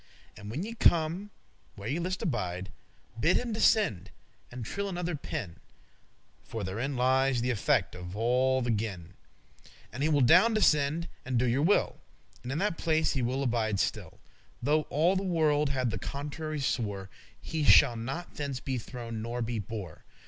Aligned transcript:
And 0.35 0.49
when 0.49 0.63
ye 0.63 0.73
come 0.73 1.29
where 1.75 1.87
you 1.87 2.01
list 2.01 2.23
abide, 2.23 2.71
Bid 3.19 3.37
him 3.37 3.53
descend, 3.53 4.09
and 4.49 4.65
trill 4.65 4.89
another 4.89 5.15
pin 5.15 5.57
(For 6.43 6.63
therein 6.63 6.95
lies 6.95 7.39
th' 7.43 7.49
effect 7.49 7.93
of 7.93 8.15
all 8.17 8.63
the 8.63 8.71
gin*), 8.71 9.13
*contrivance 9.13 9.13
<10> 9.61 9.73
And 9.93 10.01
he 10.01 10.09
will 10.09 10.21
down 10.21 10.55
descend 10.55 11.07
and 11.23 11.37
do 11.37 11.45
your 11.45 11.61
will, 11.61 11.97
And 12.41 12.51
in 12.51 12.57
that 12.57 12.79
place 12.79 13.11
he 13.13 13.21
will 13.21 13.43
abide 13.43 13.79
still; 13.79 14.17
Though 14.59 14.87
all 14.89 15.15
the 15.15 15.21
world 15.21 15.69
had 15.69 15.91
the 15.91 15.99
contrary 15.99 16.61
swore, 16.61 17.11
He 17.39 17.63
shall 17.63 17.95
not 17.95 18.33
thence 18.33 18.59
be 18.59 18.79
throwen 18.79 19.21
nor 19.21 19.43
be 19.43 19.59
bore. 19.59 20.03